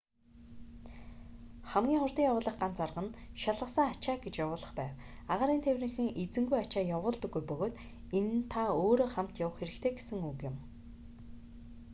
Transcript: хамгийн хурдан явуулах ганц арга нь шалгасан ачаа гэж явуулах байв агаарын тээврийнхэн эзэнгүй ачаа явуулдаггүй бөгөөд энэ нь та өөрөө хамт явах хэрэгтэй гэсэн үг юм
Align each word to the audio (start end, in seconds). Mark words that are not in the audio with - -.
хамгийн 1.71 2.01
хурдан 2.01 2.27
явуулах 2.31 2.55
ганц 2.61 2.77
арга 2.85 3.01
нь 3.05 3.15
шалгасан 3.41 3.87
ачаа 3.93 4.15
гэж 4.23 4.33
явуулах 4.45 4.71
байв 4.79 4.91
агаарын 5.33 5.63
тээврийнхэн 5.65 6.09
эзэнгүй 6.23 6.59
ачаа 6.61 6.83
явуулдаггүй 6.97 7.43
бөгөөд 7.49 7.75
энэ 8.17 8.31
нь 8.37 8.47
та 8.53 8.61
өөрөө 8.83 9.09
хамт 9.13 9.33
явах 9.43 9.57
хэрэгтэй 9.59 9.91
гэсэн 9.97 10.19
үг 10.31 10.39
юм 10.49 10.55